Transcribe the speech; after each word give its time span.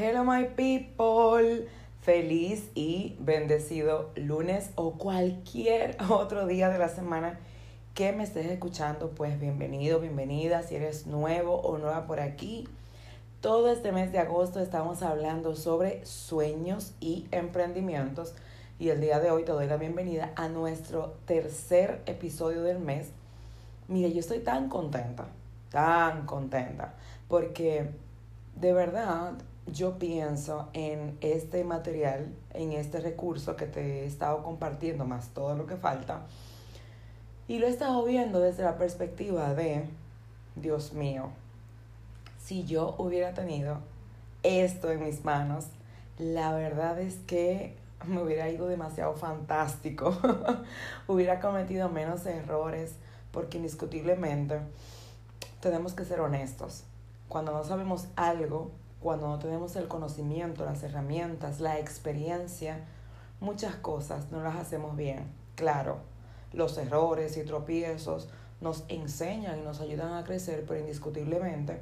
Hello 0.00 0.22
my 0.22 0.44
people, 0.54 1.66
feliz 2.02 2.70
y 2.76 3.16
bendecido 3.18 4.12
lunes 4.14 4.70
o 4.76 4.92
cualquier 4.92 5.96
otro 6.08 6.46
día 6.46 6.68
de 6.68 6.78
la 6.78 6.88
semana 6.88 7.40
que 7.94 8.12
me 8.12 8.22
estés 8.22 8.46
escuchando, 8.46 9.10
pues 9.10 9.40
bienvenido, 9.40 9.98
bienvenida, 9.98 10.62
si 10.62 10.76
eres 10.76 11.08
nuevo 11.08 11.56
o 11.62 11.78
nueva 11.78 12.06
por 12.06 12.20
aquí. 12.20 12.68
Todo 13.40 13.72
este 13.72 13.90
mes 13.90 14.12
de 14.12 14.20
agosto 14.20 14.60
estamos 14.60 15.02
hablando 15.02 15.56
sobre 15.56 16.06
sueños 16.06 16.92
y 17.00 17.26
emprendimientos 17.32 18.34
y 18.78 18.90
el 18.90 19.00
día 19.00 19.18
de 19.18 19.32
hoy 19.32 19.42
te 19.42 19.50
doy 19.50 19.66
la 19.66 19.78
bienvenida 19.78 20.30
a 20.36 20.46
nuestro 20.46 21.16
tercer 21.26 22.02
episodio 22.06 22.62
del 22.62 22.78
mes. 22.78 23.10
Mire, 23.88 24.12
yo 24.12 24.20
estoy 24.20 24.38
tan 24.38 24.68
contenta, 24.68 25.26
tan 25.72 26.24
contenta, 26.24 26.94
porque 27.26 27.90
de 28.54 28.72
verdad 28.72 29.32
yo 29.72 29.98
pienso 29.98 30.68
en 30.72 31.16
este 31.20 31.64
material, 31.64 32.34
en 32.54 32.72
este 32.72 33.00
recurso 33.00 33.56
que 33.56 33.66
te 33.66 34.02
he 34.02 34.06
estado 34.06 34.42
compartiendo, 34.42 35.04
más 35.04 35.28
todo 35.28 35.54
lo 35.56 35.66
que 35.66 35.76
falta, 35.76 36.22
y 37.46 37.58
lo 37.58 37.66
he 37.66 37.70
estado 37.70 38.04
viendo 38.04 38.40
desde 38.40 38.62
la 38.62 38.76
perspectiva 38.76 39.54
de, 39.54 39.84
Dios 40.56 40.92
mío, 40.92 41.30
si 42.38 42.64
yo 42.64 42.94
hubiera 42.98 43.34
tenido 43.34 43.78
esto 44.42 44.90
en 44.90 45.04
mis 45.04 45.24
manos, 45.24 45.66
la 46.18 46.52
verdad 46.52 46.98
es 46.98 47.16
que 47.26 47.76
me 48.06 48.22
hubiera 48.22 48.48
ido 48.48 48.68
demasiado 48.68 49.14
fantástico, 49.14 50.16
hubiera 51.06 51.40
cometido 51.40 51.88
menos 51.88 52.26
errores, 52.26 52.94
porque 53.32 53.58
indiscutiblemente 53.58 54.60
tenemos 55.60 55.92
que 55.92 56.04
ser 56.04 56.20
honestos. 56.20 56.84
Cuando 57.28 57.52
no 57.52 57.64
sabemos 57.64 58.08
algo, 58.16 58.70
cuando 59.00 59.28
no 59.28 59.38
tenemos 59.38 59.76
el 59.76 59.88
conocimiento, 59.88 60.64
las 60.64 60.82
herramientas, 60.82 61.60
la 61.60 61.78
experiencia, 61.78 62.84
muchas 63.40 63.76
cosas 63.76 64.30
no 64.30 64.42
las 64.42 64.56
hacemos 64.56 64.96
bien. 64.96 65.26
Claro, 65.54 65.98
los 66.52 66.76
errores 66.78 67.36
y 67.36 67.44
tropiezos 67.44 68.28
nos 68.60 68.84
enseñan 68.88 69.60
y 69.60 69.62
nos 69.62 69.80
ayudan 69.80 70.14
a 70.14 70.24
crecer, 70.24 70.64
pero 70.66 70.80
indiscutiblemente 70.80 71.80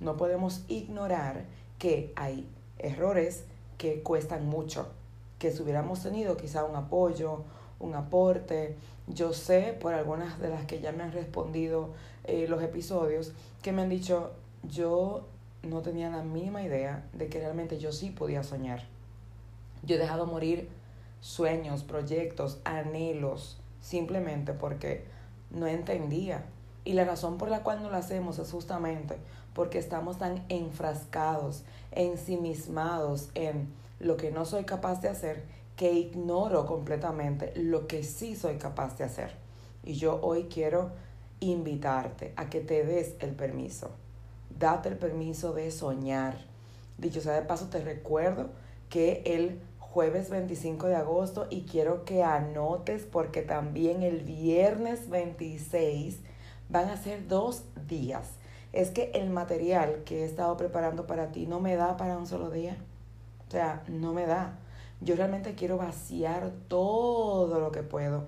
no 0.00 0.16
podemos 0.16 0.64
ignorar 0.68 1.44
que 1.78 2.12
hay 2.16 2.48
errores 2.78 3.44
que 3.78 4.02
cuestan 4.02 4.48
mucho, 4.48 4.88
que 5.38 5.50
si 5.50 5.62
hubiéramos 5.62 6.02
tenido 6.02 6.36
quizá 6.36 6.64
un 6.64 6.76
apoyo, 6.76 7.44
un 7.80 7.94
aporte, 7.94 8.76
yo 9.06 9.32
sé 9.32 9.76
por 9.78 9.94
algunas 9.94 10.40
de 10.40 10.48
las 10.48 10.64
que 10.64 10.80
ya 10.80 10.92
me 10.92 11.02
han 11.02 11.12
respondido 11.12 11.90
eh, 12.24 12.46
los 12.48 12.62
episodios, 12.62 13.32
que 13.62 13.72
me 13.72 13.82
han 13.82 13.88
dicho, 13.88 14.32
yo 14.62 15.26
no 15.66 15.82
tenía 15.82 16.10
la 16.10 16.22
mínima 16.22 16.62
idea 16.62 17.04
de 17.12 17.28
que 17.28 17.40
realmente 17.40 17.78
yo 17.78 17.92
sí 17.92 18.10
podía 18.10 18.42
soñar. 18.42 18.82
Yo 19.82 19.96
he 19.96 19.98
dejado 19.98 20.26
morir 20.26 20.68
sueños, 21.20 21.84
proyectos, 21.84 22.58
anhelos, 22.64 23.58
simplemente 23.80 24.52
porque 24.52 25.04
no 25.50 25.66
entendía. 25.66 26.44
Y 26.84 26.92
la 26.92 27.04
razón 27.04 27.38
por 27.38 27.48
la 27.48 27.62
cual 27.62 27.82
no 27.82 27.90
lo 27.90 27.96
hacemos 27.96 28.38
es 28.38 28.50
justamente 28.50 29.16
porque 29.54 29.78
estamos 29.78 30.18
tan 30.18 30.44
enfrascados, 30.48 31.64
ensimismados 31.92 33.30
en 33.34 33.68
lo 34.00 34.16
que 34.16 34.30
no 34.30 34.44
soy 34.44 34.64
capaz 34.64 35.00
de 35.00 35.08
hacer, 35.08 35.44
que 35.76 35.92
ignoro 35.92 36.66
completamente 36.66 37.52
lo 37.56 37.86
que 37.86 38.02
sí 38.02 38.36
soy 38.36 38.56
capaz 38.56 38.98
de 38.98 39.04
hacer. 39.04 39.32
Y 39.82 39.94
yo 39.94 40.18
hoy 40.22 40.44
quiero 40.44 40.90
invitarte 41.40 42.32
a 42.36 42.48
que 42.48 42.60
te 42.60 42.84
des 42.84 43.14
el 43.20 43.30
permiso 43.30 43.90
date 44.58 44.88
el 44.88 44.96
permiso 44.96 45.52
de 45.52 45.70
soñar. 45.70 46.36
Dicho 46.98 47.20
sea 47.20 47.34
de 47.34 47.42
paso, 47.42 47.68
te 47.68 47.82
recuerdo 47.82 48.50
que 48.88 49.22
el 49.26 49.60
jueves 49.78 50.30
25 50.30 50.88
de 50.88 50.96
agosto 50.96 51.46
y 51.50 51.62
quiero 51.62 52.04
que 52.04 52.22
anotes 52.22 53.04
porque 53.04 53.42
también 53.42 54.02
el 54.02 54.20
viernes 54.20 55.08
26 55.08 56.18
van 56.68 56.88
a 56.88 56.96
ser 56.96 57.28
dos 57.28 57.64
días. 57.88 58.30
Es 58.72 58.90
que 58.90 59.12
el 59.14 59.30
material 59.30 60.02
que 60.04 60.22
he 60.22 60.24
estado 60.24 60.56
preparando 60.56 61.06
para 61.06 61.30
ti 61.30 61.46
no 61.46 61.60
me 61.60 61.76
da 61.76 61.96
para 61.96 62.18
un 62.18 62.26
solo 62.26 62.50
día. 62.50 62.76
O 63.46 63.50
sea, 63.50 63.84
no 63.88 64.12
me 64.12 64.26
da. 64.26 64.58
Yo 65.00 65.14
realmente 65.14 65.54
quiero 65.54 65.76
vaciar 65.76 66.50
todo 66.68 67.60
lo 67.60 67.70
que 67.70 67.82
puedo 67.82 68.24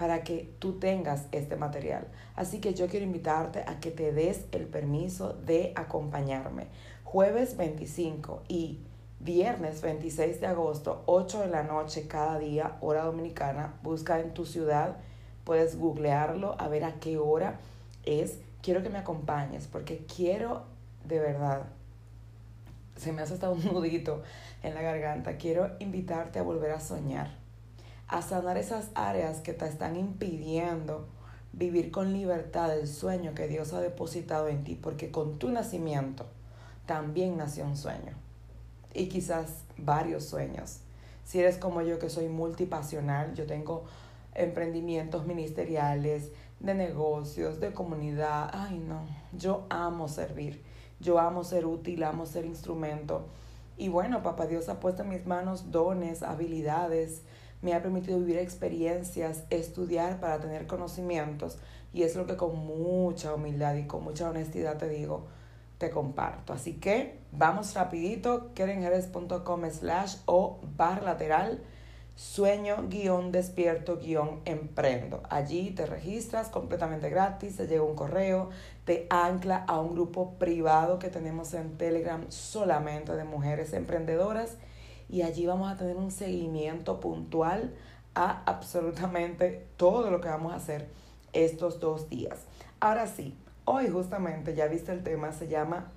para 0.00 0.24
que 0.24 0.50
tú 0.58 0.78
tengas 0.78 1.26
este 1.30 1.56
material. 1.56 2.08
Así 2.34 2.58
que 2.58 2.72
yo 2.72 2.88
quiero 2.88 3.04
invitarte 3.04 3.64
a 3.66 3.80
que 3.80 3.90
te 3.90 4.12
des 4.12 4.46
el 4.50 4.64
permiso 4.64 5.34
de 5.34 5.74
acompañarme. 5.76 6.68
Jueves 7.04 7.58
25 7.58 8.40
y 8.48 8.78
viernes 9.18 9.82
26 9.82 10.40
de 10.40 10.46
agosto, 10.46 11.02
8 11.04 11.42
de 11.42 11.48
la 11.48 11.64
noche 11.64 12.08
cada 12.08 12.38
día, 12.38 12.78
hora 12.80 13.04
dominicana. 13.04 13.74
Busca 13.82 14.20
en 14.20 14.32
tu 14.32 14.46
ciudad, 14.46 14.96
puedes 15.44 15.78
googlearlo 15.78 16.56
a 16.58 16.68
ver 16.68 16.84
a 16.84 16.94
qué 16.94 17.18
hora 17.18 17.60
es. 18.04 18.38
Quiero 18.62 18.82
que 18.82 18.88
me 18.88 19.00
acompañes 19.00 19.66
porque 19.66 20.06
quiero 20.06 20.62
de 21.04 21.18
verdad, 21.18 21.64
se 22.96 23.12
me 23.12 23.20
hace 23.20 23.34
hasta 23.34 23.50
un 23.50 23.62
nudito 23.70 24.22
en 24.62 24.74
la 24.74 24.80
garganta, 24.80 25.36
quiero 25.36 25.72
invitarte 25.78 26.38
a 26.38 26.42
volver 26.42 26.70
a 26.70 26.80
soñar 26.80 27.39
a 28.10 28.22
sanar 28.22 28.56
esas 28.56 28.88
áreas 28.94 29.38
que 29.40 29.52
te 29.52 29.66
están 29.66 29.96
impidiendo 29.96 31.06
vivir 31.52 31.92
con 31.92 32.12
libertad 32.12 32.76
el 32.76 32.88
sueño 32.88 33.34
que 33.34 33.46
Dios 33.46 33.72
ha 33.72 33.80
depositado 33.80 34.48
en 34.48 34.64
ti, 34.64 34.74
porque 34.74 35.12
con 35.12 35.38
tu 35.38 35.48
nacimiento 35.50 36.26
también 36.86 37.36
nació 37.36 37.64
un 37.64 37.76
sueño 37.76 38.14
y 38.92 39.08
quizás 39.08 39.62
varios 39.76 40.24
sueños. 40.24 40.80
Si 41.24 41.38
eres 41.38 41.56
como 41.56 41.82
yo 41.82 42.00
que 42.00 42.10
soy 42.10 42.28
multipasional, 42.28 43.34
yo 43.34 43.46
tengo 43.46 43.84
emprendimientos 44.34 45.24
ministeriales, 45.26 46.32
de 46.58 46.74
negocios, 46.74 47.60
de 47.60 47.72
comunidad, 47.72 48.50
ay 48.52 48.78
no, 48.78 49.02
yo 49.32 49.66
amo 49.70 50.08
servir, 50.08 50.62
yo 50.98 51.20
amo 51.20 51.44
ser 51.44 51.64
útil, 51.64 52.02
amo 52.02 52.26
ser 52.26 52.44
instrumento. 52.44 53.26
Y 53.78 53.88
bueno, 53.88 54.22
papá 54.22 54.46
Dios 54.46 54.68
ha 54.68 54.80
puesto 54.80 55.02
en 55.04 55.10
mis 55.10 55.26
manos 55.26 55.70
dones, 55.70 56.22
habilidades, 56.22 57.22
me 57.62 57.74
ha 57.74 57.82
permitido 57.82 58.18
vivir 58.18 58.38
experiencias, 58.38 59.44
estudiar 59.50 60.20
para 60.20 60.40
tener 60.40 60.66
conocimientos 60.66 61.58
y 61.92 62.02
es 62.02 62.16
lo 62.16 62.26
que 62.26 62.36
con 62.36 62.56
mucha 62.56 63.34
humildad 63.34 63.74
y 63.74 63.86
con 63.86 64.04
mucha 64.04 64.30
honestidad 64.30 64.78
te 64.78 64.88
digo, 64.88 65.26
te 65.78 65.90
comparto. 65.90 66.52
Así 66.52 66.74
que 66.74 67.18
vamos 67.32 67.74
rapidito, 67.74 68.52
kerenjeres.com 68.54 69.70
slash 69.70 70.16
o 70.26 70.58
bar 70.76 71.02
lateral 71.02 71.62
sueño 72.14 72.86
guion 72.88 73.32
despierto 73.32 73.96
guion 73.96 74.40
emprendo. 74.44 75.22
Allí 75.30 75.70
te 75.70 75.86
registras 75.86 76.48
completamente 76.48 77.08
gratis, 77.08 77.56
te 77.56 77.66
llega 77.66 77.82
un 77.82 77.94
correo, 77.94 78.50
te 78.84 79.06
ancla 79.08 79.64
a 79.66 79.80
un 79.80 79.94
grupo 79.94 80.34
privado 80.34 80.98
que 80.98 81.08
tenemos 81.08 81.54
en 81.54 81.78
Telegram 81.78 82.24
solamente 82.28 83.16
de 83.16 83.24
mujeres 83.24 83.72
emprendedoras 83.72 84.58
y 85.10 85.22
allí 85.22 85.46
vamos 85.46 85.70
a 85.70 85.76
tener 85.76 85.96
un 85.96 86.10
seguimiento 86.10 87.00
puntual 87.00 87.74
a 88.14 88.42
absolutamente 88.44 89.66
todo 89.76 90.10
lo 90.10 90.20
que 90.20 90.28
vamos 90.28 90.52
a 90.52 90.56
hacer 90.56 90.88
estos 91.32 91.80
dos 91.80 92.08
días. 92.08 92.38
Ahora 92.78 93.06
sí, 93.06 93.36
hoy 93.64 93.88
justamente 93.88 94.54
ya 94.54 94.66
viste 94.66 94.92
el 94.92 95.02
tema, 95.02 95.32
se 95.32 95.48
llama 95.48 95.90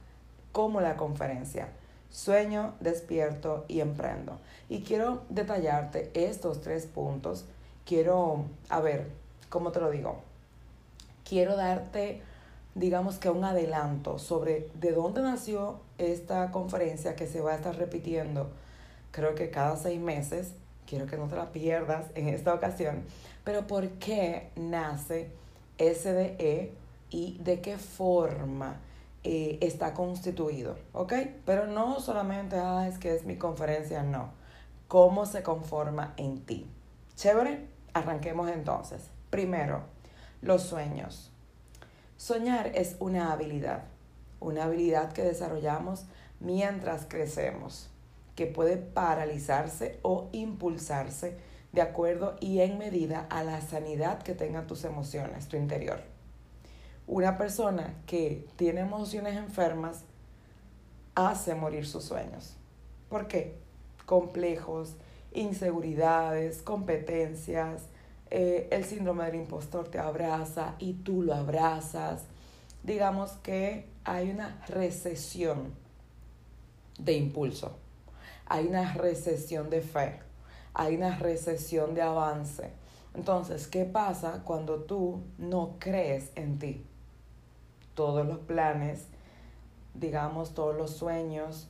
como 0.51 0.81
la 0.81 0.97
conferencia. 0.97 1.69
Sueño, 2.09 2.75
despierto 2.79 3.65
y 3.67 3.81
emprendo. 3.81 4.39
Y 4.69 4.81
quiero 4.81 5.23
detallarte 5.29 6.11
estos 6.13 6.61
tres 6.61 6.85
puntos. 6.85 7.45
Quiero, 7.85 8.45
a 8.69 8.79
ver, 8.81 9.09
¿cómo 9.49 9.71
te 9.71 9.79
lo 9.79 9.89
digo? 9.89 10.21
Quiero 11.27 11.55
darte, 11.55 12.21
digamos 12.75 13.17
que 13.17 13.29
un 13.29 13.43
adelanto 13.43 14.19
sobre 14.19 14.69
de 14.75 14.91
dónde 14.91 15.21
nació 15.21 15.79
esta 15.97 16.51
conferencia 16.51 17.15
que 17.15 17.25
se 17.25 17.41
va 17.41 17.53
a 17.53 17.55
estar 17.55 17.75
repitiendo 17.75 18.51
creo 19.13 19.35
que 19.35 19.51
cada 19.51 19.77
seis 19.77 20.01
meses, 20.01 20.53
quiero 20.85 21.05
que 21.05 21.15
no 21.15 21.27
te 21.27 21.35
la 21.35 21.51
pierdas 21.51 22.07
en 22.15 22.27
esta 22.27 22.53
ocasión, 22.53 23.03
pero 23.43 23.67
¿por 23.67 23.87
qué 23.91 24.49
nace 24.55 25.29
SDE 25.77 26.73
y 27.11 27.37
de 27.37 27.61
qué 27.61 27.77
forma 27.77 28.79
eh, 29.23 29.59
está 29.61 29.93
constituido, 29.93 30.75
¿ok? 30.91 31.13
Pero 31.45 31.67
no 31.67 31.99
solamente, 31.99 32.57
ah, 32.57 32.87
es 32.89 32.97
que 32.97 33.15
es 33.15 33.23
mi 33.23 33.37
conferencia, 33.37 34.03
no. 34.03 34.31
¿Cómo 34.87 35.25
se 35.25 35.43
conforma 35.43 36.13
en 36.17 36.41
ti? 36.41 36.67
Chévere, 37.15 37.67
arranquemos 37.93 38.49
entonces. 38.49 39.09
Primero, 39.29 39.83
los 40.41 40.63
sueños. 40.63 41.31
Soñar 42.17 42.67
es 42.75 42.95
una 42.99 43.31
habilidad, 43.31 43.83
una 44.39 44.63
habilidad 44.65 45.13
que 45.13 45.23
desarrollamos 45.23 46.05
mientras 46.39 47.05
crecemos, 47.05 47.89
que 48.35 48.47
puede 48.47 48.77
paralizarse 48.77 49.99
o 50.01 50.29
impulsarse 50.31 51.37
de 51.71 51.81
acuerdo 51.81 52.35
y 52.39 52.59
en 52.59 52.77
medida 52.77 53.27
a 53.29 53.43
la 53.43 53.61
sanidad 53.61 54.21
que 54.21 54.35
tengan 54.35 54.67
tus 54.67 54.85
emociones, 54.85 55.47
tu 55.47 55.57
interior. 55.57 55.99
Una 57.07 57.37
persona 57.37 57.95
que 58.05 58.47
tiene 58.55 58.81
emociones 58.81 59.35
enfermas 59.35 60.03
hace 61.15 61.55
morir 61.55 61.85
sus 61.85 62.05
sueños. 62.05 62.55
¿Por 63.09 63.27
qué? 63.27 63.57
Complejos, 64.05 64.95
inseguridades, 65.33 66.61
competencias, 66.61 67.83
eh, 68.29 68.67
el 68.71 68.83
síndrome 68.83 69.25
del 69.25 69.35
impostor 69.35 69.89
te 69.89 69.99
abraza 69.99 70.75
y 70.79 70.93
tú 70.93 71.21
lo 71.21 71.33
abrazas. 71.33 72.23
Digamos 72.83 73.31
que 73.43 73.87
hay 74.03 74.31
una 74.31 74.63
recesión 74.67 75.73
de 76.97 77.13
impulso, 77.13 77.77
hay 78.45 78.67
una 78.67 78.93
recesión 78.93 79.69
de 79.69 79.81
fe, 79.81 80.19
hay 80.73 80.95
una 80.95 81.17
recesión 81.17 81.93
de 81.93 82.01
avance. 82.01 82.71
Entonces, 83.13 83.67
¿qué 83.67 83.85
pasa 83.85 84.41
cuando 84.43 84.81
tú 84.81 85.21
no 85.37 85.75
crees 85.79 86.31
en 86.35 86.57
ti? 86.59 86.85
Todos 87.93 88.25
los 88.25 88.39
planes, 88.39 89.05
digamos, 89.93 90.53
todos 90.53 90.75
los 90.75 90.91
sueños, 90.91 91.67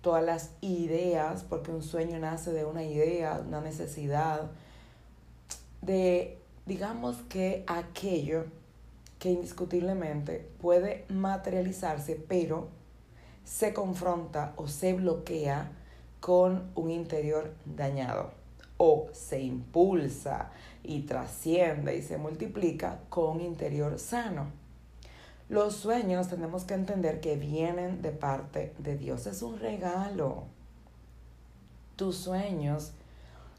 todas 0.00 0.24
las 0.24 0.52
ideas, 0.60 1.42
porque 1.42 1.72
un 1.72 1.82
sueño 1.82 2.18
nace 2.20 2.52
de 2.52 2.64
una 2.64 2.84
idea, 2.84 3.42
una 3.44 3.60
necesidad, 3.60 4.50
de, 5.82 6.38
digamos 6.66 7.16
que 7.28 7.64
aquello 7.66 8.44
que 9.18 9.30
indiscutiblemente 9.30 10.48
puede 10.60 11.04
materializarse, 11.08 12.14
pero 12.28 12.68
se 13.44 13.72
confronta 13.72 14.52
o 14.56 14.68
se 14.68 14.92
bloquea 14.92 15.72
con 16.20 16.70
un 16.74 16.90
interior 16.90 17.54
dañado 17.64 18.32
o 18.78 19.08
se 19.12 19.40
impulsa 19.40 20.50
y 20.82 21.02
trasciende 21.02 21.96
y 21.96 22.02
se 22.02 22.18
multiplica 22.18 23.00
con 23.08 23.36
un 23.36 23.40
interior 23.40 23.98
sano. 23.98 24.46
Los 25.48 25.76
sueños 25.76 26.28
tenemos 26.28 26.64
que 26.64 26.74
entender 26.74 27.20
que 27.20 27.36
vienen 27.36 28.02
de 28.02 28.10
parte 28.10 28.74
de 28.78 28.96
Dios. 28.96 29.26
Es 29.26 29.42
un 29.42 29.58
regalo. 29.60 30.44
Tus 31.94 32.16
sueños 32.16 32.92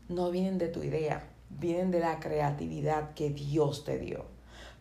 no 0.09 0.29
vienen 0.29 0.57
de 0.57 0.67
tu 0.67 0.83
idea, 0.83 1.27
vienen 1.49 1.91
de 1.91 1.99
la 1.99 2.19
creatividad 2.19 3.13
que 3.13 3.29
Dios 3.29 3.83
te 3.83 3.97
dio. 3.97 4.25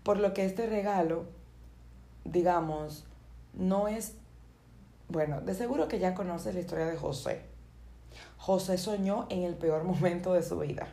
Por 0.03 0.19
lo 0.19 0.35
que 0.35 0.45
este 0.45 0.67
regalo, 0.67 1.25
digamos, 2.25 3.05
no 3.55 3.89
es, 3.89 4.15
bueno, 5.09 5.41
de 5.41 5.55
seguro 5.55 5.89
que 5.89 5.99
ya 5.99 6.15
conoces 6.15 6.55
la 6.55 6.61
historia 6.61 6.87
de 6.87 6.97
José. 6.97 7.56
José 8.39 8.79
soñó 8.79 9.27
en 9.31 9.43
el 9.43 9.55
peor 9.55 9.85
momento 9.85 10.33
de 10.33 10.43
su 10.43 10.59
vida. 10.59 10.89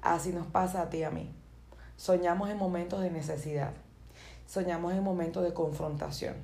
Así 0.00 0.32
nos 0.32 0.46
pasa 0.46 0.82
a 0.82 0.90
ti 0.90 0.98
y 0.98 1.02
a 1.04 1.10
mí. 1.10 1.30
Soñamos 1.96 2.50
en 2.50 2.58
momentos 2.58 3.00
de 3.00 3.10
necesidad. 3.10 3.72
Soñamos 4.46 4.92
en 4.92 5.02
momentos 5.02 5.44
de 5.44 5.54
confrontación. 5.54 6.34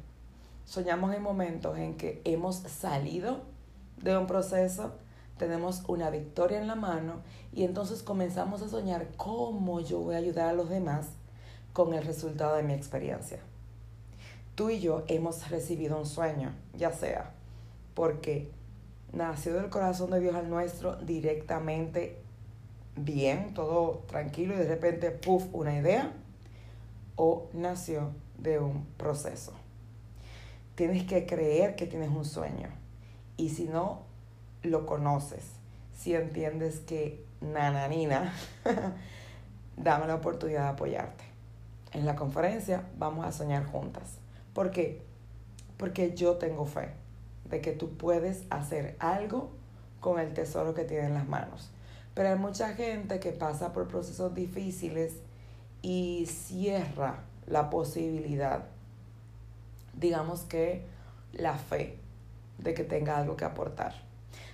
Soñamos 0.65 1.15
en 1.15 1.23
momentos 1.23 1.79
en 1.79 1.97
que 1.97 2.21
hemos 2.25 2.57
salido 2.57 3.41
de 4.03 4.17
un 4.17 4.27
proceso, 4.27 4.93
tenemos 5.39 5.83
una 5.89 6.11
victoria 6.11 6.61
en 6.61 6.67
la 6.69 6.75
mano 6.75 7.23
y 7.53 7.65
entonces 7.65 8.03
comenzamos 8.03 8.63
a 8.63 8.69
soñar 8.69 9.09
cómo 9.17 9.81
yo 9.81 10.01
voy 10.01 10.15
a 10.15 10.19
ayudar 10.19 10.49
a 10.49 10.53
los 10.53 10.69
demás 10.69 11.07
con 11.73 11.95
el 11.95 12.05
resultado 12.05 12.57
de 12.57 12.63
mi 12.63 12.75
experiencia. 12.75 13.41
Tú 14.55 14.71
y 14.71 14.81
yo 14.81 15.05
hemos 15.07 15.49
recibido 15.51 15.99
un 15.99 16.07
sueño, 16.07 16.53
ya 16.75 16.93
sea 16.93 17.33
porque 17.99 18.49
nació 19.13 19.55
del 19.55 19.71
corazón 19.71 20.11
de 20.11 20.21
Dios 20.21 20.35
al 20.35 20.51
nuestro 20.51 20.97
directamente 20.97 22.23
bien, 22.97 23.55
todo 23.55 24.05
tranquilo 24.07 24.55
y 24.55 24.59
de 24.59 24.69
repente, 24.69 25.11
puff, 25.11 25.45
una 25.53 25.77
idea, 25.77 26.13
o 27.17 27.49
nació 27.53 28.11
de 28.39 28.59
un 28.59 28.87
proceso. 28.97 29.53
Tienes 30.75 31.05
que 31.05 31.27
creer 31.27 31.75
que 31.75 31.87
tienes 31.87 32.11
un 32.11 32.25
sueño 32.25 32.69
y 33.37 33.51
si 33.51 33.65
no 33.65 34.03
lo 34.63 34.87
conoces, 34.87 35.45
si 35.97 36.15
entiendes 36.15 36.81
que 36.81 37.25
nananina, 37.41 38.33
dame 39.77 40.07
la 40.07 40.17
oportunidad 40.17 40.65
de 40.65 40.69
apoyarte. 40.69 41.25
En 41.93 42.05
la 42.05 42.15
conferencia 42.15 42.85
vamos 42.99 43.25
a 43.25 43.33
soñar 43.33 43.65
juntas. 43.67 44.19
¿Por 44.53 44.71
qué? 44.71 45.03
Porque 45.77 46.15
yo 46.15 46.37
tengo 46.37 46.67
fe 46.67 46.91
de 47.51 47.61
que 47.61 47.73
tú 47.73 47.97
puedes 47.97 48.45
hacer 48.51 48.97
algo 48.99 49.51
con 50.01 50.19
el 50.19 50.35
tesoro 50.35 50.75
que 50.75 50.85
tienes 50.85 51.07
en 51.07 51.15
las 51.15 51.29
manos. 51.29 51.71
Pero 52.15 52.31
hay 52.31 52.37
mucha 52.37 52.75
gente 52.75 53.21
que 53.21 53.33
pasa 53.33 53.73
por 53.73 53.89
procesos 53.89 54.35
difíciles 54.35 55.15
y 55.83 56.27
cierra 56.27 57.21
la 57.47 57.71
posibilidad, 57.71 58.65
digamos 59.95 60.43
que 60.43 60.85
la 61.33 61.55
fe 61.55 61.99
de 62.59 62.75
que 62.75 62.85
tenga 62.85 63.17
algo 63.17 63.37
que 63.37 63.45
aportar. 63.45 63.95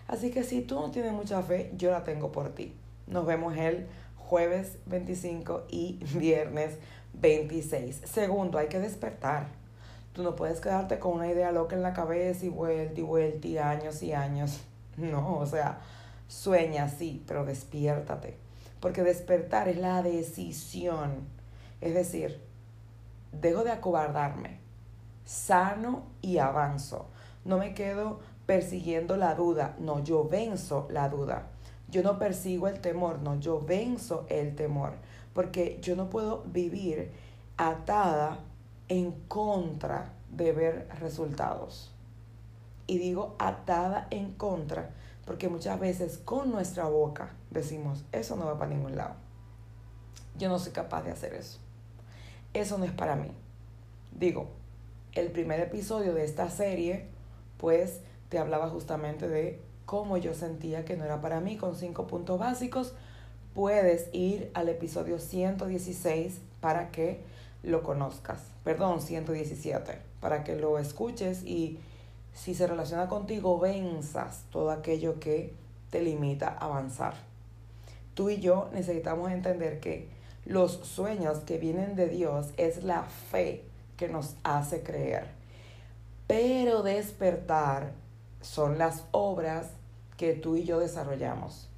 Así 0.06 0.30
que 0.30 0.44
si 0.44 0.60
tú 0.60 0.74
no 0.74 0.90
tienes 0.90 1.12
mucha 1.12 1.42
fe, 1.42 1.72
yo 1.76 1.90
la 1.90 2.04
tengo 2.04 2.30
por 2.30 2.54
ti. 2.54 2.74
Nos 3.06 3.24
vemos 3.26 3.56
el 3.56 3.86
jueves 4.16 4.78
25 4.86 5.64
y 5.70 5.98
viernes 6.14 6.78
26. 7.14 8.02
Segundo, 8.04 8.58
hay 8.58 8.68
que 8.68 8.80
despertar. 8.80 9.46
Tú 10.14 10.22
no 10.22 10.36
puedes 10.36 10.60
quedarte 10.60 11.00
con 11.00 11.14
una 11.14 11.28
idea 11.28 11.50
loca 11.50 11.74
en 11.74 11.82
la 11.82 11.92
cabeza 11.92 12.46
y 12.46 12.48
vuelta 12.48 13.00
y 13.00 13.02
vuelta 13.02 13.48
y 13.48 13.58
años 13.58 14.02
y 14.02 14.12
años. 14.12 14.60
No, 14.96 15.38
o 15.38 15.46
sea, 15.46 15.80
sueña 16.28 16.88
sí, 16.88 17.24
pero 17.26 17.44
despiértate. 17.44 18.36
Porque 18.78 19.02
despertar 19.02 19.66
es 19.66 19.76
la 19.76 20.02
decisión. 20.02 21.26
Es 21.80 21.94
decir, 21.94 22.40
dejo 23.32 23.64
de 23.64 23.72
acobardarme, 23.72 24.60
sano 25.24 26.04
y 26.22 26.38
avanzo. 26.38 27.08
No 27.44 27.58
me 27.58 27.74
quedo 27.74 28.20
persiguiendo 28.46 29.16
la 29.16 29.34
duda, 29.34 29.74
no, 29.80 30.04
yo 30.04 30.28
venzo 30.28 30.86
la 30.90 31.08
duda. 31.08 31.48
Yo 31.88 32.04
no 32.04 32.20
persigo 32.20 32.68
el 32.68 32.80
temor, 32.80 33.18
no, 33.18 33.40
yo 33.40 33.60
venzo 33.60 34.26
el 34.28 34.54
temor. 34.54 34.92
Porque 35.32 35.80
yo 35.82 35.96
no 35.96 36.08
puedo 36.08 36.44
vivir 36.44 37.10
atada 37.56 38.38
en 38.94 39.12
contra 39.28 40.12
de 40.30 40.52
ver 40.52 40.88
resultados. 41.00 41.92
Y 42.86 42.98
digo 42.98 43.34
atada 43.38 44.06
en 44.10 44.32
contra 44.32 44.90
porque 45.24 45.48
muchas 45.48 45.80
veces 45.80 46.18
con 46.18 46.50
nuestra 46.50 46.84
boca 46.84 47.34
decimos, 47.50 48.04
eso 48.12 48.36
no 48.36 48.46
va 48.46 48.58
para 48.58 48.70
ningún 48.70 48.96
lado. 48.96 49.14
Yo 50.38 50.48
no 50.48 50.58
soy 50.58 50.72
capaz 50.72 51.02
de 51.02 51.10
hacer 51.10 51.34
eso. 51.34 51.58
Eso 52.52 52.78
no 52.78 52.84
es 52.84 52.92
para 52.92 53.16
mí. 53.16 53.30
Digo, 54.12 54.48
el 55.12 55.30
primer 55.30 55.60
episodio 55.60 56.14
de 56.14 56.24
esta 56.24 56.50
serie, 56.50 57.06
pues 57.56 58.00
te 58.28 58.38
hablaba 58.38 58.68
justamente 58.68 59.28
de 59.28 59.60
cómo 59.86 60.16
yo 60.18 60.34
sentía 60.34 60.84
que 60.84 60.96
no 60.96 61.04
era 61.04 61.20
para 61.20 61.40
mí 61.40 61.56
con 61.56 61.74
cinco 61.74 62.06
puntos 62.06 62.38
básicos. 62.38 62.94
Puedes 63.54 64.08
ir 64.12 64.50
al 64.54 64.68
episodio 64.68 65.18
116 65.18 66.40
para 66.60 66.90
que 66.90 67.22
lo 67.64 67.82
conozcas. 67.82 68.40
Perdón, 68.62 69.00
117, 69.00 69.98
para 70.20 70.44
que 70.44 70.56
lo 70.56 70.78
escuches 70.78 71.42
y 71.44 71.78
si 72.32 72.54
se 72.54 72.66
relaciona 72.66 73.08
contigo, 73.08 73.58
venzas 73.58 74.44
todo 74.50 74.70
aquello 74.70 75.18
que 75.20 75.54
te 75.90 76.02
limita 76.02 76.48
a 76.48 76.66
avanzar. 76.66 77.14
Tú 78.14 78.30
y 78.30 78.40
yo 78.40 78.68
necesitamos 78.72 79.30
entender 79.30 79.80
que 79.80 80.08
los 80.44 80.72
sueños 80.72 81.38
que 81.38 81.58
vienen 81.58 81.96
de 81.96 82.08
Dios 82.08 82.48
es 82.56 82.84
la 82.84 83.02
fe 83.02 83.64
que 83.96 84.08
nos 84.08 84.36
hace 84.42 84.82
creer. 84.82 85.28
Pero 86.26 86.82
despertar 86.82 87.92
son 88.40 88.78
las 88.78 89.04
obras 89.10 89.68
que 90.16 90.34
tú 90.34 90.56
y 90.56 90.64
yo 90.64 90.80
desarrollamos. 90.80 91.68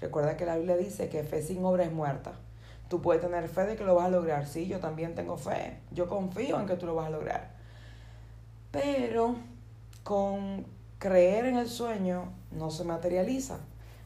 Recuerda 0.00 0.36
que 0.36 0.44
la 0.44 0.56
Biblia 0.56 0.76
dice 0.76 1.08
que 1.08 1.22
fe 1.22 1.42
sin 1.42 1.64
obra 1.64 1.84
es 1.84 1.92
muerta. 1.92 2.32
Tú 2.88 3.00
puedes 3.00 3.22
tener 3.22 3.48
fe 3.48 3.62
de 3.66 3.76
que 3.76 3.84
lo 3.84 3.94
vas 3.94 4.06
a 4.06 4.10
lograr. 4.10 4.46
Sí, 4.46 4.66
yo 4.66 4.78
también 4.80 5.14
tengo 5.14 5.36
fe. 5.36 5.78
Yo 5.90 6.08
confío 6.08 6.60
en 6.60 6.66
que 6.66 6.76
tú 6.76 6.86
lo 6.86 6.94
vas 6.94 7.06
a 7.06 7.10
lograr. 7.10 7.50
Pero 8.70 9.36
con 10.02 10.66
creer 10.98 11.46
en 11.46 11.56
el 11.56 11.68
sueño 11.68 12.32
no 12.50 12.70
se 12.70 12.84
materializa. 12.84 13.58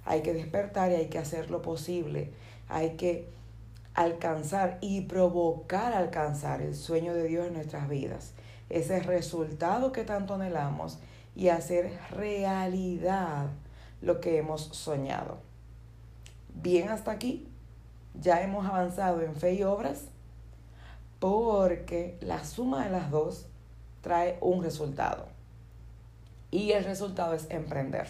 Hay 0.04 0.22
que 0.22 0.32
despertar 0.32 0.90
y 0.90 0.94
hay 0.94 1.06
que 1.06 1.18
hacer 1.18 1.50
lo 1.50 1.60
posible. 1.60 2.32
Hay 2.68 2.96
que 2.96 3.28
alcanzar 3.94 4.78
y 4.80 5.02
provocar 5.02 5.92
alcanzar 5.92 6.62
el 6.62 6.74
sueño 6.76 7.14
de 7.14 7.24
Dios 7.24 7.46
en 7.46 7.54
nuestras 7.54 7.88
vidas. 7.88 8.32
ese 8.68 9.00
resultado 9.00 9.92
que 9.92 10.04
tanto 10.04 10.34
anhelamos 10.34 10.98
y 11.34 11.48
hacer 11.48 11.98
realidad 12.10 13.46
lo 14.02 14.20
que 14.20 14.38
hemos 14.38 14.62
soñado. 14.62 15.38
Bien 16.54 16.90
hasta 16.90 17.12
aquí, 17.12 17.48
ya 18.14 18.42
hemos 18.42 18.66
avanzado 18.66 19.22
en 19.22 19.34
fe 19.34 19.54
y 19.54 19.62
obras 19.62 20.04
porque 21.18 22.16
la 22.20 22.44
suma 22.44 22.84
de 22.84 22.90
las 22.90 23.10
dos 23.10 23.46
trae 24.00 24.38
un 24.40 24.62
resultado. 24.62 25.26
Y 26.50 26.72
el 26.72 26.84
resultado 26.84 27.34
es 27.34 27.46
emprender. 27.50 28.06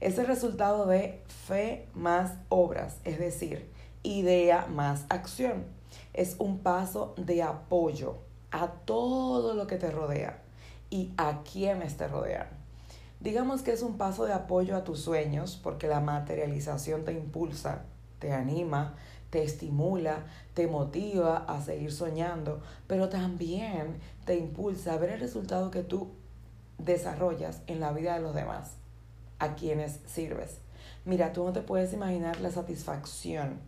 Ese 0.00 0.24
resultado 0.24 0.86
de 0.86 1.22
fe 1.46 1.88
más 1.94 2.34
obras, 2.48 2.98
es 3.04 3.18
decir, 3.18 3.70
idea 4.02 4.66
más 4.66 5.06
acción. 5.08 5.64
Es 6.12 6.36
un 6.38 6.58
paso 6.58 7.14
de 7.16 7.42
apoyo 7.42 8.16
a 8.50 8.68
todo 8.68 9.54
lo 9.54 9.66
que 9.66 9.76
te 9.76 9.90
rodea 9.90 10.42
y 10.90 11.12
a 11.16 11.42
quienes 11.42 11.96
te 11.96 12.06
rodean. 12.06 12.48
Digamos 13.20 13.62
que 13.62 13.72
es 13.72 13.82
un 13.82 13.96
paso 13.96 14.26
de 14.26 14.34
apoyo 14.34 14.76
a 14.76 14.84
tus 14.84 15.00
sueños 15.00 15.58
porque 15.62 15.88
la 15.88 16.00
materialización 16.00 17.04
te 17.04 17.12
impulsa, 17.12 17.84
te 18.18 18.32
anima, 18.32 18.94
te 19.30 19.42
estimula, 19.42 20.24
te 20.54 20.66
motiva 20.66 21.38
a 21.38 21.60
seguir 21.60 21.92
soñando, 21.92 22.60
pero 22.86 23.08
también 23.08 23.98
te 24.24 24.36
impulsa 24.36 24.94
a 24.94 24.98
ver 24.98 25.10
el 25.10 25.20
resultado 25.20 25.70
que 25.70 25.82
tú 25.82 26.10
desarrollas 26.78 27.62
en 27.66 27.80
la 27.80 27.92
vida 27.92 28.14
de 28.14 28.20
los 28.20 28.34
demás, 28.34 28.72
a 29.38 29.54
quienes 29.54 30.00
sirves. 30.06 30.58
Mira, 31.04 31.32
tú 31.32 31.44
no 31.44 31.52
te 31.52 31.60
puedes 31.60 31.92
imaginar 31.92 32.40
la 32.40 32.50
satisfacción, 32.50 33.60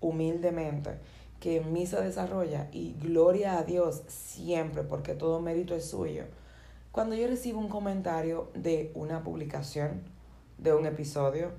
humildemente, 0.00 0.98
que 1.40 1.58
en 1.58 1.72
mí 1.72 1.86
se 1.86 2.00
desarrolla 2.00 2.68
y 2.72 2.94
gloria 3.00 3.58
a 3.58 3.64
Dios 3.64 4.02
siempre, 4.06 4.82
porque 4.82 5.14
todo 5.14 5.40
mérito 5.40 5.74
es 5.74 5.88
suyo. 5.90 6.24
Cuando 6.92 7.14
yo 7.16 7.26
recibo 7.26 7.58
un 7.58 7.68
comentario 7.68 8.50
de 8.54 8.92
una 8.94 9.22
publicación, 9.22 10.02
de 10.58 10.74
un 10.74 10.86
episodio, 10.86 11.50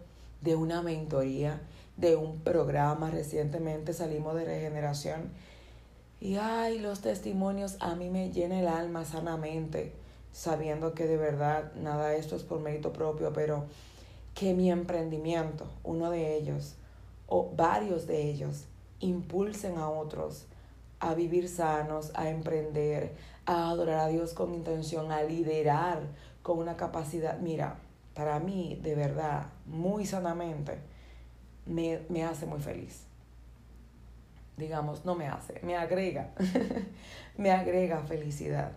de 0.43 0.55
una 0.55 0.81
mentoría, 0.81 1.61
de 1.97 2.15
un 2.15 2.39
programa, 2.39 3.09
recientemente 3.09 3.93
salimos 3.93 4.35
de 4.35 4.45
regeneración, 4.45 5.31
y 6.19 6.35
ay, 6.35 6.79
los 6.79 7.01
testimonios 7.01 7.77
a 7.79 7.95
mí 7.95 8.09
me 8.09 8.31
llena 8.31 8.59
el 8.59 8.67
alma 8.67 9.05
sanamente, 9.05 9.93
sabiendo 10.31 10.93
que 10.93 11.05
de 11.05 11.17
verdad 11.17 11.73
nada 11.75 12.09
de 12.09 12.17
esto 12.17 12.35
es 12.35 12.43
por 12.43 12.59
mérito 12.59 12.93
propio, 12.93 13.33
pero 13.33 13.65
que 14.33 14.53
mi 14.53 14.71
emprendimiento, 14.71 15.67
uno 15.83 16.09
de 16.09 16.35
ellos, 16.37 16.75
o 17.27 17.51
varios 17.55 18.07
de 18.07 18.29
ellos, 18.29 18.65
impulsen 18.99 19.77
a 19.77 19.89
otros 19.89 20.45
a 20.99 21.13
vivir 21.13 21.49
sanos, 21.49 22.11
a 22.15 22.29
emprender, 22.29 23.13
a 23.45 23.69
adorar 23.69 23.99
a 23.99 24.07
Dios 24.07 24.33
con 24.33 24.53
intención, 24.53 25.11
a 25.11 25.21
liderar 25.23 25.99
con 26.41 26.59
una 26.59 26.77
capacidad. 26.77 27.37
Mira, 27.39 27.75
para 28.13 28.39
mí, 28.39 28.79
de 28.81 28.95
verdad, 28.95 29.47
muy 29.65 30.05
sanamente, 30.05 30.77
me, 31.65 32.01
me 32.09 32.23
hace 32.23 32.45
muy 32.45 32.59
feliz. 32.59 33.03
Digamos, 34.57 35.03
no 35.03 35.15
me 35.15 35.27
hace, 35.27 35.59
me 35.63 35.75
agrega, 35.75 36.31
me 37.37 37.51
agrega 37.51 38.03
felicidad. 38.03 38.73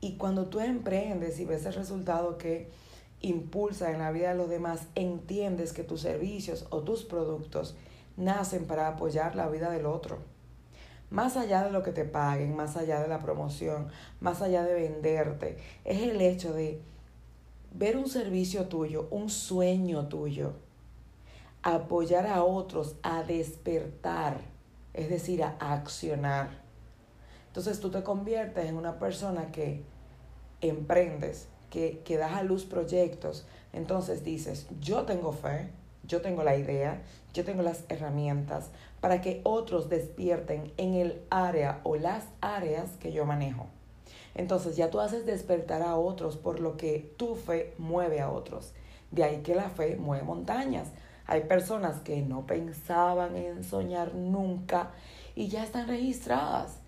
Y 0.00 0.16
cuando 0.16 0.46
tú 0.46 0.60
emprendes 0.60 1.38
y 1.40 1.44
ves 1.44 1.64
el 1.66 1.74
resultado 1.74 2.38
que 2.38 2.70
impulsa 3.20 3.90
en 3.90 3.98
la 3.98 4.12
vida 4.12 4.30
de 4.30 4.34
los 4.36 4.48
demás, 4.48 4.86
entiendes 4.94 5.72
que 5.72 5.84
tus 5.84 6.00
servicios 6.00 6.66
o 6.70 6.82
tus 6.82 7.04
productos 7.04 7.76
nacen 8.16 8.66
para 8.66 8.88
apoyar 8.88 9.36
la 9.36 9.48
vida 9.48 9.70
del 9.70 9.86
otro. 9.86 10.18
Más 11.10 11.36
allá 11.36 11.64
de 11.64 11.72
lo 11.72 11.82
que 11.82 11.92
te 11.92 12.04
paguen, 12.04 12.54
más 12.54 12.76
allá 12.76 13.00
de 13.00 13.08
la 13.08 13.18
promoción, 13.18 13.88
más 14.20 14.42
allá 14.42 14.62
de 14.64 14.74
venderte, 14.74 15.58
es 15.84 16.02
el 16.02 16.20
hecho 16.20 16.52
de 16.52 16.80
ver 17.72 17.96
un 17.96 18.08
servicio 18.08 18.66
tuyo, 18.66 19.08
un 19.10 19.30
sueño 19.30 20.08
tuyo, 20.08 20.52
apoyar 21.62 22.26
a 22.26 22.44
otros 22.44 22.96
a 23.02 23.22
despertar, 23.22 24.40
es 24.94 25.08
decir, 25.08 25.42
a 25.42 25.56
accionar. 25.58 26.62
Entonces 27.48 27.80
tú 27.80 27.90
te 27.90 28.02
conviertes 28.02 28.66
en 28.66 28.76
una 28.76 28.98
persona 28.98 29.50
que 29.52 29.82
emprendes, 30.60 31.48
que, 31.70 32.00
que 32.04 32.16
das 32.16 32.32
a 32.32 32.42
luz 32.42 32.64
proyectos. 32.64 33.46
Entonces 33.72 34.24
dices, 34.24 34.66
yo 34.80 35.04
tengo 35.04 35.32
fe, 35.32 35.70
yo 36.04 36.20
tengo 36.20 36.42
la 36.42 36.56
idea, 36.56 37.02
yo 37.32 37.44
tengo 37.44 37.62
las 37.62 37.84
herramientas 37.88 38.70
para 39.00 39.20
que 39.20 39.40
otros 39.44 39.88
despierten 39.88 40.72
en 40.76 40.94
el 40.94 41.22
área 41.30 41.80
o 41.84 41.96
las 41.96 42.24
áreas 42.40 42.90
que 43.00 43.12
yo 43.12 43.24
manejo. 43.24 43.66
Entonces 44.34 44.76
ya 44.76 44.90
tú 44.90 45.00
haces 45.00 45.26
despertar 45.26 45.82
a 45.82 45.96
otros 45.96 46.36
por 46.36 46.60
lo 46.60 46.76
que 46.76 47.12
tu 47.16 47.34
fe 47.34 47.74
mueve 47.78 48.20
a 48.20 48.30
otros. 48.30 48.72
De 49.10 49.24
ahí 49.24 49.42
que 49.42 49.54
la 49.54 49.70
fe 49.70 49.96
mueve 49.96 50.24
montañas. 50.24 50.88
Hay 51.26 51.42
personas 51.42 52.00
que 52.00 52.22
no 52.22 52.46
pensaban 52.46 53.36
en 53.36 53.64
soñar 53.64 54.14
nunca 54.14 54.90
y 55.34 55.48
ya 55.48 55.64
están 55.64 55.88
registradas 55.88 56.78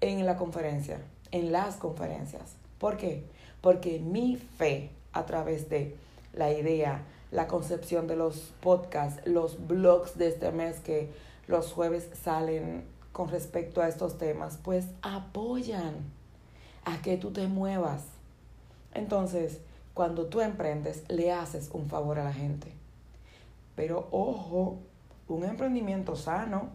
en 0.00 0.24
la 0.24 0.36
conferencia, 0.36 1.00
en 1.30 1.52
las 1.52 1.76
conferencias. 1.76 2.56
¿Por 2.78 2.96
qué? 2.96 3.24
Porque 3.60 3.98
mi 3.98 4.36
fe 4.36 4.90
a 5.12 5.26
través 5.26 5.68
de 5.68 5.96
la 6.32 6.50
idea, 6.52 7.02
la 7.30 7.46
concepción 7.46 8.06
de 8.06 8.16
los 8.16 8.52
podcasts, 8.60 9.26
los 9.26 9.66
blogs 9.66 10.16
de 10.16 10.28
este 10.28 10.50
mes 10.52 10.80
que 10.80 11.10
los 11.46 11.72
jueves 11.72 12.08
salen 12.22 12.84
con 13.12 13.28
respecto 13.28 13.82
a 13.82 13.88
estos 13.88 14.18
temas, 14.18 14.58
pues 14.62 14.86
apoyan 15.02 15.94
a 16.84 17.02
que 17.02 17.16
tú 17.16 17.30
te 17.30 17.46
muevas. 17.46 18.04
Entonces, 18.94 19.60
cuando 19.94 20.26
tú 20.26 20.40
emprendes, 20.40 21.04
le 21.08 21.32
haces 21.32 21.70
un 21.72 21.88
favor 21.88 22.18
a 22.18 22.24
la 22.24 22.32
gente. 22.32 22.72
Pero 23.76 24.08
ojo, 24.10 24.78
un 25.28 25.44
emprendimiento 25.44 26.16
sano 26.16 26.68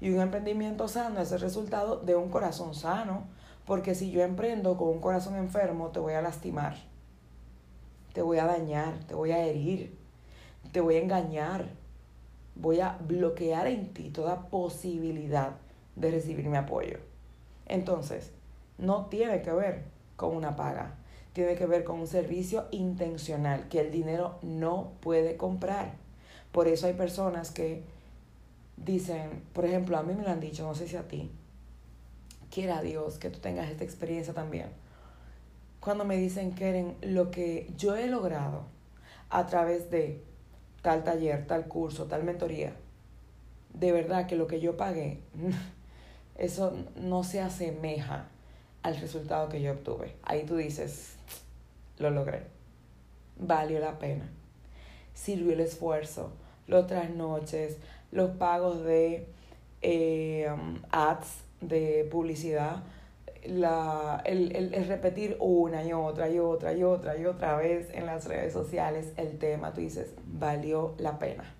y 0.00 0.10
un 0.10 0.20
emprendimiento 0.20 0.88
sano 0.88 1.20
es 1.20 1.32
el 1.32 1.40
resultado 1.40 1.96
de 1.96 2.16
un 2.16 2.28
corazón 2.28 2.74
sano, 2.74 3.24
porque 3.66 3.94
si 3.94 4.10
yo 4.10 4.22
emprendo 4.22 4.76
con 4.76 4.88
un 4.88 5.00
corazón 5.00 5.36
enfermo, 5.36 5.88
te 5.88 6.00
voy 6.00 6.14
a 6.14 6.22
lastimar 6.22 6.76
te 8.14 8.22
voy 8.22 8.38
a 8.38 8.46
dañar, 8.46 8.94
te 9.08 9.14
voy 9.14 9.32
a 9.32 9.44
herir, 9.44 9.92
te 10.70 10.80
voy 10.80 10.94
a 10.94 11.02
engañar, 11.02 11.66
voy 12.54 12.80
a 12.80 12.96
bloquear 13.00 13.66
en 13.66 13.92
ti 13.92 14.08
toda 14.10 14.48
posibilidad 14.48 15.56
de 15.96 16.12
recibir 16.12 16.46
mi 16.46 16.56
apoyo. 16.56 17.00
Entonces, 17.66 18.30
no 18.78 19.06
tiene 19.06 19.42
que 19.42 19.52
ver 19.52 19.84
con 20.16 20.34
una 20.36 20.56
paga, 20.56 20.94
tiene 21.32 21.56
que 21.56 21.66
ver 21.66 21.84
con 21.84 22.00
un 22.00 22.06
servicio 22.06 22.66
intencional 22.70 23.68
que 23.68 23.80
el 23.80 23.90
dinero 23.90 24.38
no 24.42 24.92
puede 25.00 25.36
comprar. 25.36 25.94
Por 26.52 26.68
eso 26.68 26.86
hay 26.86 26.94
personas 26.94 27.50
que 27.50 27.82
dicen, 28.76 29.42
por 29.52 29.64
ejemplo, 29.64 29.96
a 29.96 30.02
mí 30.02 30.14
me 30.14 30.22
lo 30.22 30.30
han 30.30 30.40
dicho, 30.40 30.64
no 30.64 30.74
sé 30.74 30.86
si 30.86 30.96
a 30.96 31.08
ti, 31.08 31.30
quiera 32.50 32.82
Dios 32.82 33.18
que 33.18 33.30
tú 33.30 33.40
tengas 33.40 33.70
esta 33.70 33.84
experiencia 33.84 34.32
también 34.32 34.68
cuando 35.84 36.06
me 36.06 36.16
dicen, 36.16 36.54
Keren, 36.54 36.96
lo 37.02 37.30
que 37.30 37.70
yo 37.76 37.94
he 37.94 38.06
logrado 38.06 38.62
a 39.28 39.44
través 39.44 39.90
de 39.90 40.24
tal 40.80 41.04
taller, 41.04 41.46
tal 41.46 41.68
curso, 41.68 42.06
tal 42.06 42.24
mentoría, 42.24 42.74
de 43.74 43.92
verdad 43.92 44.26
que 44.26 44.34
lo 44.34 44.46
que 44.46 44.60
yo 44.60 44.78
pagué, 44.78 45.20
eso 46.38 46.72
no 46.96 47.22
se 47.22 47.42
asemeja 47.42 48.28
al 48.84 48.96
resultado 48.98 49.48
que 49.48 49.62
yo 49.62 49.72
obtuve. 49.72 50.14
Ahí 50.22 50.44
tú 50.44 50.56
dices, 50.56 51.16
lo 51.98 52.10
logré, 52.10 52.42
valió 53.38 53.80
la 53.80 53.98
pena, 53.98 54.30
sirvió 55.14 55.54
el 55.54 55.60
esfuerzo, 55.60 56.30
los 56.66 56.86
trasnoches, 56.86 57.78
los 58.12 58.32
pagos 58.32 58.84
de 58.84 59.26
eh, 59.80 60.48
um, 60.52 60.82
ads, 60.90 61.38
de 61.62 62.06
publicidad, 62.10 62.82
la, 63.46 64.22
el, 64.26 64.54
el, 64.54 64.74
el, 64.74 64.86
repetir 64.86 65.38
una 65.40 65.82
y 65.82 65.94
otra 65.94 66.28
y 66.28 66.38
otra 66.38 66.74
y 66.74 66.82
otra 66.82 67.16
y 67.16 67.24
otra 67.24 67.56
vez 67.56 67.88
en 67.92 68.04
las 68.04 68.26
redes 68.26 68.52
sociales 68.52 69.12
el 69.16 69.38
tema, 69.38 69.72
tú 69.72 69.80
dices, 69.80 70.10
valió 70.26 70.94
la 70.98 71.18
pena. 71.18 71.54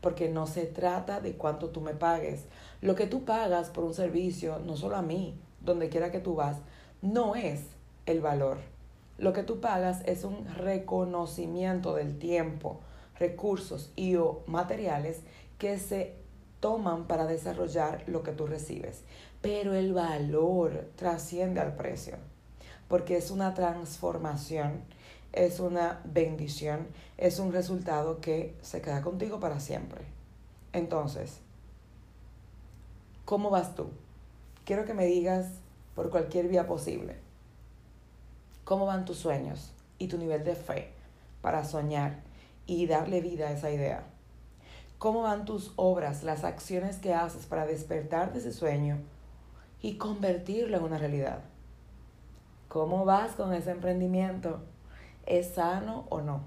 Porque 0.00 0.28
no 0.28 0.46
se 0.46 0.66
trata 0.66 1.20
de 1.20 1.32
cuánto 1.32 1.70
tú 1.70 1.80
me 1.80 1.94
pagues. 1.94 2.44
Lo 2.80 2.94
que 2.94 3.06
tú 3.06 3.24
pagas 3.24 3.70
por 3.70 3.82
un 3.82 3.94
servicio, 3.94 4.60
no 4.60 4.76
solo 4.76 4.96
a 4.96 5.02
mí, 5.02 5.40
donde 5.64 5.88
quiera 5.88 6.10
que 6.10 6.20
tú 6.20 6.34
vas, 6.34 6.58
no 7.02 7.34
es 7.34 7.62
el 8.06 8.20
valor. 8.20 8.58
Lo 9.18 9.32
que 9.32 9.42
tú 9.42 9.60
pagas 9.60 10.02
es 10.06 10.24
un 10.24 10.46
reconocimiento 10.56 11.94
del 11.94 12.18
tiempo, 12.18 12.80
recursos 13.18 13.92
y 13.96 14.16
o 14.16 14.42
materiales 14.46 15.20
que 15.58 15.78
se 15.78 16.16
toman 16.60 17.06
para 17.06 17.26
desarrollar 17.26 18.04
lo 18.06 18.22
que 18.22 18.32
tú 18.32 18.46
recibes 18.46 19.04
pero 19.44 19.74
el 19.74 19.92
valor 19.92 20.88
trasciende 20.96 21.60
al 21.60 21.76
precio, 21.76 22.16
porque 22.88 23.18
es 23.18 23.30
una 23.30 23.52
transformación, 23.52 24.80
es 25.34 25.60
una 25.60 26.00
bendición, 26.06 26.86
es 27.18 27.38
un 27.38 27.52
resultado 27.52 28.22
que 28.22 28.56
se 28.62 28.80
queda 28.80 29.02
contigo 29.02 29.40
para 29.40 29.60
siempre. 29.60 30.00
Entonces, 30.72 31.40
¿cómo 33.26 33.50
vas 33.50 33.74
tú? 33.74 33.90
Quiero 34.64 34.86
que 34.86 34.94
me 34.94 35.04
digas 35.04 35.46
por 35.94 36.08
cualquier 36.08 36.48
vía 36.48 36.66
posible. 36.66 37.16
¿Cómo 38.64 38.86
van 38.86 39.04
tus 39.04 39.18
sueños 39.18 39.72
y 39.98 40.08
tu 40.08 40.16
nivel 40.16 40.42
de 40.42 40.54
fe 40.54 40.90
para 41.42 41.64
soñar 41.64 42.22
y 42.66 42.86
darle 42.86 43.20
vida 43.20 43.48
a 43.48 43.52
esa 43.52 43.70
idea? 43.70 44.04
¿Cómo 44.96 45.20
van 45.20 45.44
tus 45.44 45.74
obras, 45.76 46.22
las 46.22 46.44
acciones 46.44 46.96
que 46.96 47.12
haces 47.12 47.44
para 47.44 47.66
despertar 47.66 48.32
de 48.32 48.38
ese 48.38 48.54
sueño 48.54 49.00
y 49.82 49.98
convertirlo 49.98 50.78
en 50.78 50.84
una 50.84 50.96
realidad? 50.96 51.40
¿Cómo 52.68 53.04
vas 53.04 53.32
con 53.32 53.52
ese 53.52 53.70
emprendimiento? 53.70 54.60
¿Es 55.26 55.56
sano 55.56 56.06
o 56.08 56.22
no? 56.22 56.40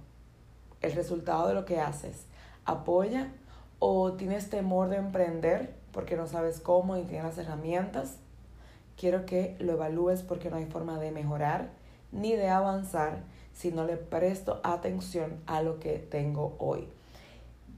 ¿El 0.81 0.93
resultado 0.93 1.47
de 1.49 1.53
lo 1.53 1.65
que 1.65 1.79
haces 1.79 2.25
apoya 2.65 3.31
o 3.77 4.13
tienes 4.13 4.49
temor 4.49 4.89
de 4.89 4.97
emprender 4.97 5.75
porque 5.97 6.15
no 6.15 6.27
sabes 6.27 6.59
cómo 6.59 6.95
y 6.95 7.05
tienes 7.05 7.23
las 7.23 7.37
herramientas? 7.39 8.17
Quiero 8.97 9.25
que 9.25 9.55
lo 9.57 9.73
evalúes 9.73 10.21
porque 10.21 10.51
no 10.51 10.57
hay 10.57 10.67
forma 10.67 10.99
de 10.99 11.09
mejorar 11.09 11.71
ni 12.11 12.33
de 12.33 12.49
avanzar 12.49 13.23
si 13.51 13.71
no 13.71 13.83
le 13.83 13.97
presto 13.97 14.61
atención 14.63 15.41
a 15.47 15.63
lo 15.63 15.79
que 15.79 15.97
tengo 15.97 16.55
hoy. 16.59 16.87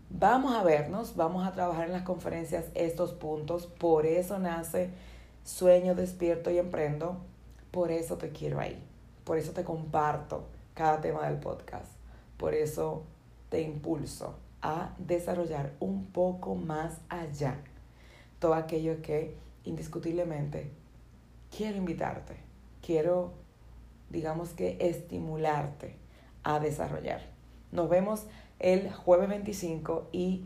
Vamos 0.10 0.54
a 0.54 0.64
vernos, 0.64 1.16
vamos 1.16 1.48
a 1.48 1.54
trabajar 1.54 1.86
en 1.86 1.94
las 1.94 2.02
conferencias 2.02 2.66
estos 2.76 3.14
puntos, 3.14 3.68
por 3.68 4.06
eso 4.06 4.38
nace 4.38 4.90
Sueño, 5.46 5.96
Despierto 5.96 6.52
y 6.52 6.58
Emprendo, 6.58 7.20
por 7.72 7.90
eso 7.90 8.18
te 8.18 8.32
quiero 8.32 8.60
ahí, 8.60 8.84
por 9.24 9.38
eso 9.38 9.54
te 9.54 9.64
comparto 9.64 10.44
cada 10.74 11.00
tema 11.00 11.26
del 11.26 11.40
podcast, 11.40 11.94
por 12.36 12.54
eso 12.54 13.04
te 13.48 13.62
impulso 13.62 14.36
a 14.62 14.94
desarrollar 14.98 15.72
un 15.80 16.08
poco 16.08 16.56
más 16.56 16.98
allá 17.08 17.56
todo 18.40 18.54
aquello 18.54 19.02
que 19.02 19.36
indiscutiblemente 19.66 20.72
quiero 21.56 21.78
invitarte, 21.78 22.36
quiero, 22.86 23.34
digamos 24.10 24.50
que, 24.50 24.78
estimularte 24.80 25.96
a 26.44 26.60
desarrollar. 26.60 27.22
Nos 27.72 27.90
vemos 27.90 28.26
el 28.60 28.92
jueves 28.92 29.30
25 29.30 30.08
y 30.12 30.44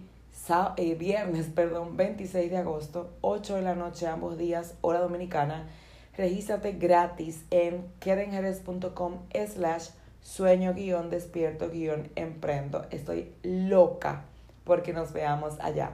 eh, 0.77 0.95
viernes, 0.95 1.47
perdón, 1.55 1.95
26 1.97 2.51
de 2.51 2.57
agosto, 2.57 3.11
8 3.21 3.55
de 3.55 3.61
la 3.61 3.75
noche, 3.75 4.07
ambos 4.07 4.37
días, 4.37 4.75
hora 4.81 4.99
dominicana. 4.99 5.67
Regístrate 6.15 6.73
gratis 6.73 7.43
en 7.49 7.85
kerenjerez.com 7.99 9.19
slash 9.47 9.89
sueño 10.21 10.73
guion 10.73 11.09
despierto 11.09 11.69
guion 11.71 12.09
emprendo. 12.15 12.85
Estoy 12.91 13.33
loca 13.41 14.25
porque 14.63 14.93
nos 14.93 15.11
veamos 15.11 15.59
allá. 15.59 15.93